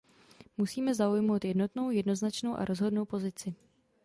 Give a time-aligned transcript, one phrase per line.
[0.57, 3.53] Musíme zaujmout jednotnou, jednoznačnou a rozhodnou pozici.